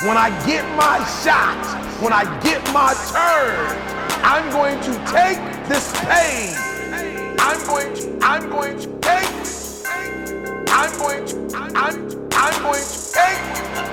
[0.00, 1.60] When I get my shot,
[2.00, 3.52] when I get my turn,
[4.24, 5.36] I'm going to take
[5.68, 6.56] this pain.
[7.38, 9.28] I'm going to, I'm going to take,
[10.72, 11.36] I'm going to,
[11.76, 12.00] I'm,
[12.32, 13.40] I'm going to take,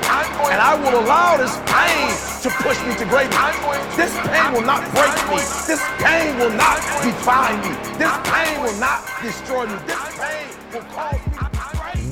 [0.08, 2.08] I'm going and I will allow this pain
[2.40, 3.36] to push me to greatness.
[3.36, 5.44] I'm going to, this pain will not break me.
[5.68, 7.76] This pain will not define me.
[8.00, 9.76] This pain will not destroy me.
[9.86, 11.27] This pain will cause me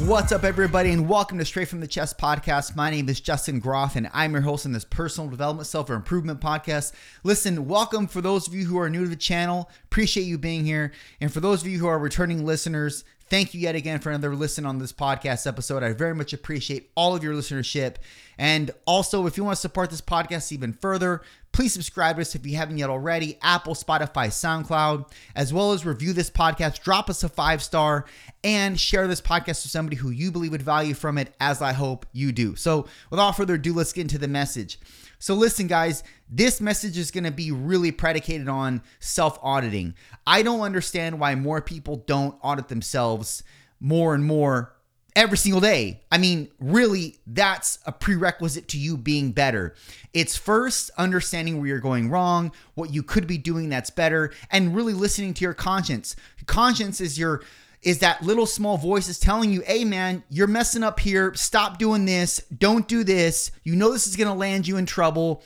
[0.06, 2.76] What's up, everybody, and welcome to Straight from the Chest podcast.
[2.76, 6.40] My name is Justin Groff, and I'm your host in this personal development, self improvement
[6.40, 6.94] podcast.
[7.24, 9.68] Listen, welcome for those of you who are new to the channel.
[9.86, 10.92] Appreciate you being here.
[11.20, 14.36] And for those of you who are returning listeners, thank you yet again for another
[14.36, 15.82] listen on this podcast episode.
[15.82, 17.96] I very much appreciate all of your listenership.
[18.38, 21.24] And also, if you want to support this podcast even further,
[21.56, 23.38] please subscribe to us if you haven't yet already.
[23.42, 26.84] Apple, Spotify, SoundCloud, as well as review this podcast.
[26.84, 28.04] Drop us a five star
[28.44, 31.72] and share this podcast with somebody who you believe would value from it, as I
[31.72, 32.58] hope you do.
[32.58, 34.78] So, without further ado, let's get into the message.
[35.18, 39.96] So, listen, guys, this message is going to be really predicated on self auditing.
[40.28, 43.44] I don't understand why more people don't audit themselves
[43.80, 44.75] more and more
[45.16, 46.02] every single day.
[46.12, 49.74] I mean, really, that's a prerequisite to you being better.
[50.14, 54.76] It's first understanding where you're going wrong, what you could be doing that's better, and
[54.76, 56.16] really listening to your conscience.
[56.46, 57.44] Conscience is your
[57.82, 61.34] is that little small voice is telling you, hey man, you're messing up here.
[61.36, 62.42] Stop doing this.
[62.58, 63.52] Don't do this.
[63.64, 65.44] You know this is going to land you in trouble.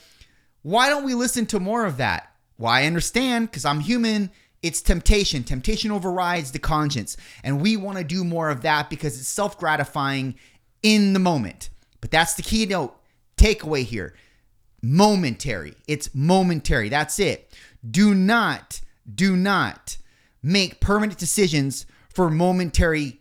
[0.62, 2.32] Why don't we listen to more of that?
[2.56, 4.30] Well, I understand because I'm human.
[4.62, 5.44] It's temptation.
[5.44, 7.16] Temptation overrides the conscience.
[7.42, 10.34] And we want to do more of that because it's self gratifying
[10.82, 11.70] in the moment.
[12.00, 12.96] But that's the keynote
[13.36, 14.14] takeaway here
[14.82, 15.74] momentary.
[15.86, 16.88] It's momentary.
[16.88, 17.52] That's it.
[17.88, 18.80] Do not,
[19.12, 19.96] do not
[20.42, 23.19] make permanent decisions for momentary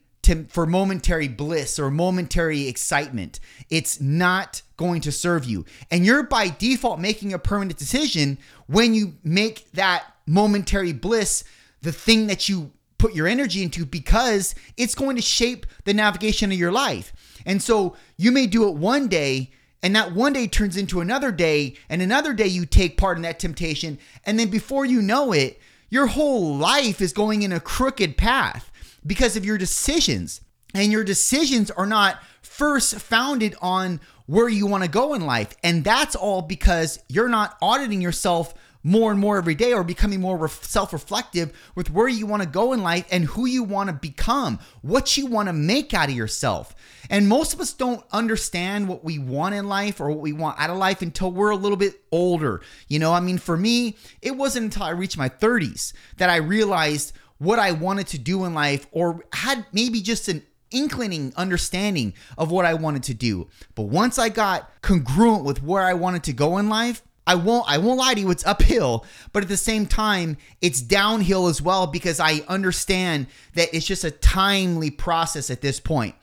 [0.49, 3.39] for momentary bliss or momentary excitement.
[3.69, 5.65] It's not going to serve you.
[5.91, 11.43] And you're by default making a permanent decision when you make that momentary bliss
[11.81, 16.51] the thing that you put your energy into because it's going to shape the navigation
[16.51, 17.13] of your life.
[17.45, 19.51] And so you may do it one day
[19.81, 23.23] and that one day turns into another day and another day you take part in
[23.23, 27.59] that temptation and then before you know it your whole life is going in a
[27.59, 28.71] crooked path
[29.05, 30.41] because of your decisions.
[30.73, 35.55] And your decisions are not first founded on where you want to go in life.
[35.63, 40.21] And that's all because you're not auditing yourself more and more every day or becoming
[40.21, 43.89] more self reflective with where you want to go in life and who you want
[43.89, 46.75] to become, what you want to make out of yourself.
[47.09, 50.59] And most of us don't understand what we want in life or what we want
[50.59, 52.61] out of life until we're a little bit older.
[52.87, 56.37] You know, I mean, for me, it wasn't until I reached my 30s that I
[56.37, 62.13] realized what I wanted to do in life or had maybe just an inclining understanding
[62.37, 63.47] of what I wanted to do.
[63.75, 67.69] But once I got congruent with where I wanted to go in life, I won't
[67.69, 71.61] I won't lie to you it's uphill, but at the same time it's downhill as
[71.61, 76.15] well because I understand that it's just a timely process at this point.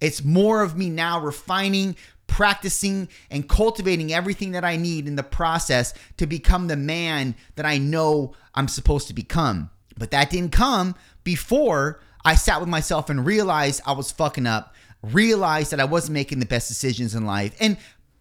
[0.00, 1.96] It's more of me now refining,
[2.26, 7.66] practicing and cultivating everything that I need in the process to become the man that
[7.66, 9.70] I know I'm supposed to become.
[9.96, 14.74] But that didn't come before I sat with myself and realized I was fucking up,
[15.02, 17.54] realized that I wasn't making the best decisions in life.
[17.60, 17.76] And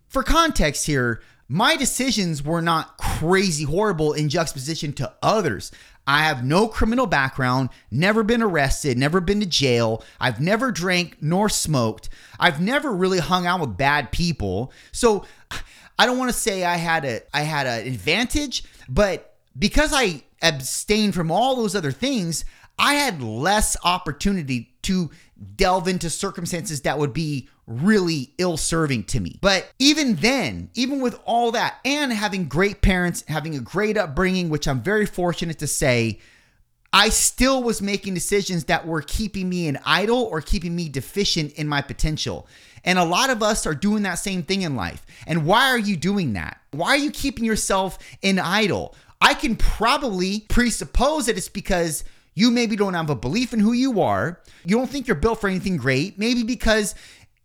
[0.08, 5.72] for context here, my decisions were not crazy horrible in juxtaposition to others.
[6.06, 10.04] I have no criminal background, never been arrested, never been to jail.
[10.20, 12.10] I've never drank nor smoked.
[12.40, 14.74] I've never really hung out with bad people.
[14.92, 15.26] So
[15.98, 20.24] I don't want to say I had a I had an advantage, but because I
[20.44, 22.46] abstain from all those other things,
[22.78, 25.10] I had less opportunity to
[25.56, 29.38] delve into circumstances that would be really ill serving to me.
[29.42, 34.50] But even then, even with all that, and having great parents, having a great upbringing,
[34.50, 36.20] which I'm very fortunate to say,
[36.92, 41.54] I still was making decisions that were keeping me in idle or keeping me deficient
[41.54, 42.48] in my potential.
[42.84, 45.06] And a lot of us are doing that same thing in life.
[45.26, 46.60] And why are you doing that?
[46.72, 48.94] Why are you keeping yourself in idle?
[49.24, 52.04] I can probably presuppose that it's because
[52.36, 54.42] you maybe don't have a belief in who you are.
[54.66, 56.20] You don't think you're built for anything great.
[56.20, 56.94] Maybe because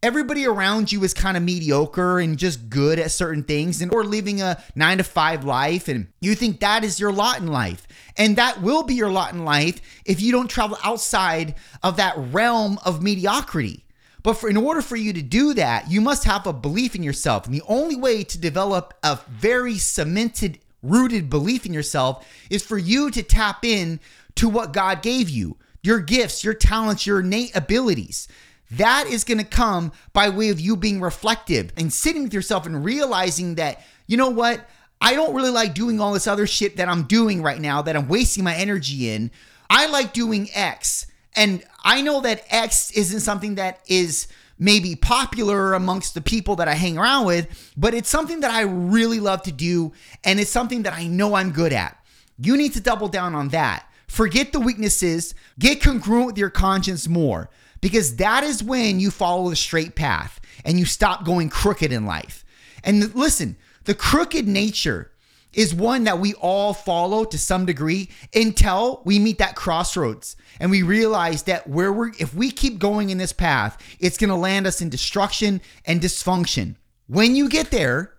[0.03, 4.03] everybody around you is kind of mediocre and just good at certain things and or
[4.03, 7.87] living a 9 to 5 life and you think that is your lot in life.
[8.17, 11.55] And that will be your lot in life if you don't travel outside
[11.85, 13.85] of that realm of mediocrity.
[14.25, 17.05] But for, in order for you to do that, you must have a belief in
[17.05, 17.47] yourself.
[17.47, 22.79] And the only way to develop a very cemented rooted belief in yourself is for
[22.79, 24.01] you to tap in
[24.37, 28.29] to what God gave you your gifts, your talents, your innate abilities.
[28.73, 32.67] That is going to come by way of you being reflective and sitting with yourself
[32.67, 34.69] and realizing that, you know what?
[35.01, 37.97] I don't really like doing all this other shit that I'm doing right now that
[37.97, 39.31] I'm wasting my energy in.
[39.71, 41.07] I like doing X.
[41.37, 44.27] And I know that X isn't something that is
[44.59, 48.63] maybe popular amongst the people that I hang around with, but it's something that I
[48.63, 49.93] really love to do
[50.25, 51.97] and it's something that I know I'm good at.
[52.39, 53.87] You need to double down on that.
[54.07, 57.51] Forget the weaknesses, get congruent with your conscience more
[57.81, 62.07] because that is when you follow the straight path and you stop going crooked in
[62.07, 62.45] life.
[62.83, 65.13] And listen, the crooked nature
[65.53, 70.71] is one that we all follow to some degree until we meet that crossroads and
[70.71, 74.37] we realize that where we're if we keep going in this path, it's going to
[74.37, 76.77] land us in destruction and dysfunction.
[77.07, 78.13] When you get there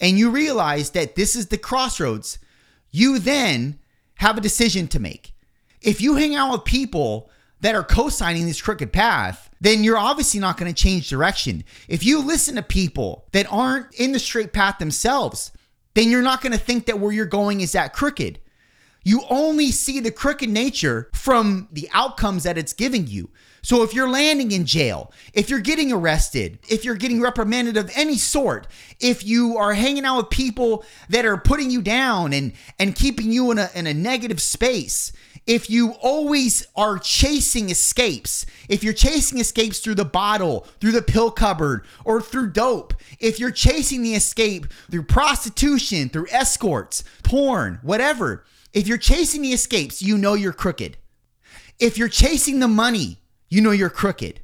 [0.00, 2.38] and you realize that this is the crossroads,
[2.90, 3.78] you then
[4.16, 5.32] have a decision to make.
[5.80, 7.30] If you hang out with people
[7.60, 11.64] that are co-signing this crooked path, then you're obviously not going to change direction.
[11.88, 15.50] If you listen to people that aren't in the straight path themselves,
[15.94, 18.40] then you're not going to think that where you're going is that crooked.
[19.04, 23.30] You only see the crooked nature from the outcomes that it's giving you.
[23.64, 27.90] So if you're landing in jail, if you're getting arrested, if you're getting reprimanded of
[27.94, 28.66] any sort,
[29.00, 33.32] if you are hanging out with people that are putting you down and and keeping
[33.32, 35.12] you in a in a negative space,
[35.46, 41.00] if you always are chasing escapes, if you're chasing escapes through the bottle, through the
[41.02, 47.78] pill cupboard, or through dope, if you're chasing the escape through prostitution, through escorts, porn,
[47.82, 48.44] whatever,
[48.74, 50.98] if you're chasing the escapes, you know you're crooked.
[51.78, 53.18] If you're chasing the money,
[53.48, 54.40] you know you're crooked.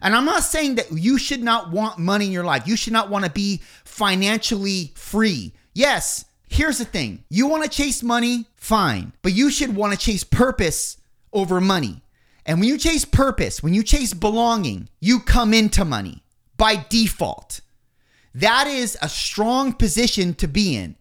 [0.00, 2.66] And I'm not saying that you should not want money in your life.
[2.66, 5.52] You should not want to be financially free.
[5.74, 9.98] Yes, here's the thing you want to chase money, fine, but you should want to
[9.98, 10.96] chase purpose
[11.32, 12.02] over money.
[12.44, 16.24] And when you chase purpose, when you chase belonging, you come into money
[16.56, 17.60] by default.
[18.34, 20.96] That is a strong position to be in.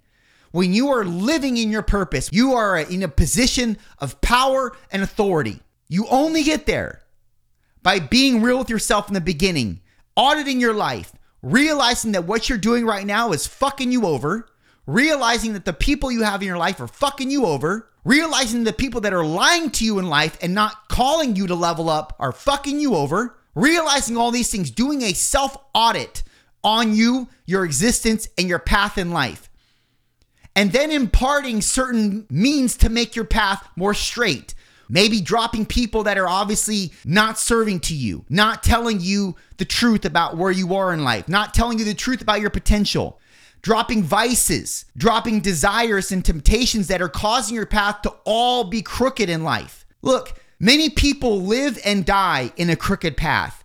[0.51, 5.01] When you are living in your purpose, you are in a position of power and
[5.01, 5.61] authority.
[5.87, 7.03] You only get there
[7.81, 9.79] by being real with yourself in the beginning,
[10.17, 14.49] auditing your life, realizing that what you're doing right now is fucking you over,
[14.85, 18.73] realizing that the people you have in your life are fucking you over, realizing the
[18.73, 22.13] people that are lying to you in life and not calling you to level up
[22.19, 26.23] are fucking you over, realizing all these things, doing a self audit
[26.61, 29.47] on you, your existence, and your path in life
[30.55, 34.53] and then imparting certain means to make your path more straight.
[34.89, 40.03] Maybe dropping people that are obviously not serving to you, not telling you the truth
[40.03, 43.17] about where you are in life, not telling you the truth about your potential,
[43.61, 49.29] dropping vices, dropping desires and temptations that are causing your path to all be crooked
[49.29, 49.85] in life.
[50.01, 53.63] Look, many people live and die in a crooked path.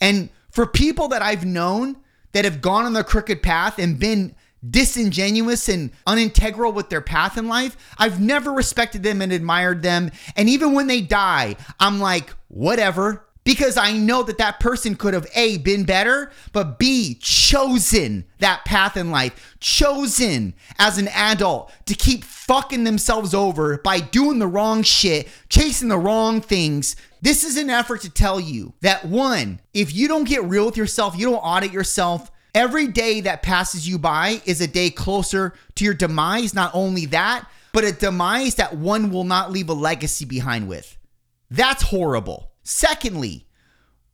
[0.00, 1.96] And for people that I've known
[2.32, 4.34] that have gone on the crooked path and been
[4.68, 10.10] disingenuous and unintegral with their path in life, I've never respected them and admired them.
[10.36, 13.24] And even when they die, I'm like, whatever.
[13.44, 18.66] Because I know that that person could have A, been better, but B, chosen that
[18.66, 24.46] path in life, chosen as an adult to keep fucking themselves over by doing the
[24.46, 29.60] wrong shit, chasing the wrong things, this is an effort to tell you that one,
[29.72, 33.86] if you don't get real with yourself, you don't audit yourself, Every day that passes
[33.86, 36.54] you by is a day closer to your demise.
[36.54, 40.96] Not only that, but a demise that one will not leave a legacy behind with.
[41.50, 42.50] That's horrible.
[42.62, 43.46] Secondly,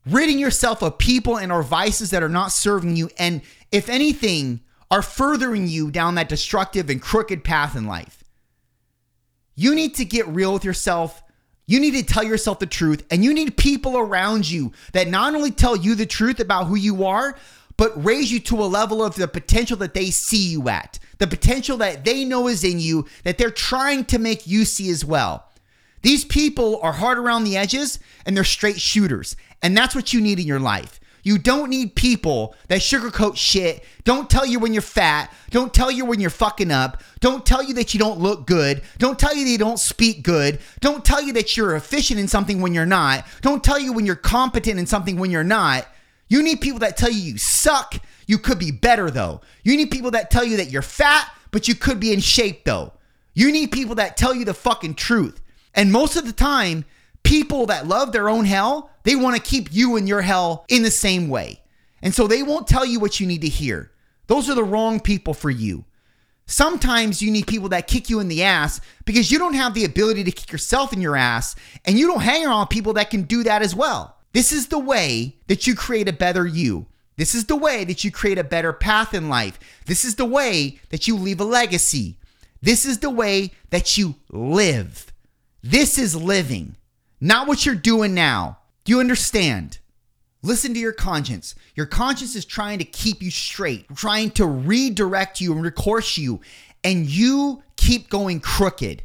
[0.05, 4.61] ridding yourself of people and or vices that are not serving you and if anything
[4.91, 8.23] are furthering you down that destructive and crooked path in life.
[9.55, 11.23] You need to get real with yourself.
[11.65, 15.33] You need to tell yourself the truth and you need people around you that not
[15.33, 17.35] only tell you the truth about who you are,
[17.77, 21.27] but raise you to a level of the potential that they see you at, the
[21.27, 25.03] potential that they know is in you, that they're trying to make you see as
[25.03, 25.45] well.
[26.01, 29.35] These people are hard around the edges and they're straight shooters.
[29.63, 30.99] And that's what you need in your life.
[31.23, 35.89] You don't need people that sugarcoat shit, don't tell you when you're fat, don't tell
[35.89, 39.35] you when you're fucking up, don't tell you that you don't look good, don't tell
[39.35, 42.75] you that you don't speak good, don't tell you that you're efficient in something when
[42.75, 45.87] you're not, don't tell you when you're competent in something when you're not.
[46.27, 47.95] You need people that tell you you suck.
[48.27, 49.41] You could be better though.
[49.63, 52.63] You need people that tell you that you're fat, but you could be in shape
[52.63, 52.93] though.
[53.33, 55.41] You need people that tell you the fucking truth.
[55.73, 56.85] And most of the time,
[57.23, 60.83] people that love their own hell, they want to keep you in your hell in
[60.83, 61.61] the same way.
[62.01, 63.91] And so they won't tell you what you need to hear.
[64.27, 65.85] Those are the wrong people for you.
[66.47, 69.85] Sometimes you need people that kick you in the ass because you don't have the
[69.85, 71.55] ability to kick yourself in your ass
[71.85, 74.14] and you don't hang around people that can do that as well.
[74.35, 76.87] This is the way that you create a better you.
[77.15, 79.57] This is the way that you create a better path in life.
[79.85, 82.17] This is the way that you leave a legacy.
[82.61, 85.13] This is the way that you live.
[85.63, 86.75] This is living,
[87.21, 88.57] not what you're doing now.
[88.83, 89.79] Do you understand?
[90.43, 91.55] Listen to your conscience.
[91.73, 96.41] Your conscience is trying to keep you straight, trying to redirect you and recourse you,
[96.83, 99.01] and you keep going crooked.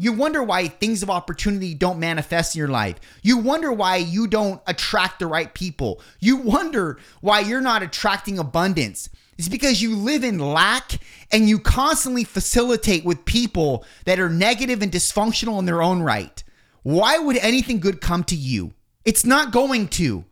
[0.00, 2.96] You wonder why things of opportunity don't manifest in your life.
[3.22, 6.00] You wonder why you don't attract the right people.
[6.20, 9.10] You wonder why you're not attracting abundance.
[9.36, 10.92] It's because you live in lack
[11.30, 16.42] and you constantly facilitate with people that are negative and dysfunctional in their own right.
[16.82, 18.72] Why would anything good come to you?
[19.04, 20.24] It's not going to.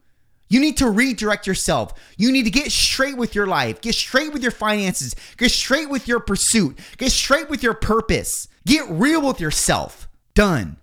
[0.48, 1.92] You need to redirect yourself.
[2.16, 5.90] You need to get straight with your life, get straight with your finances, get straight
[5.90, 8.48] with your pursuit, get straight with your purpose.
[8.68, 10.06] Get real with yourself.
[10.34, 10.76] Done.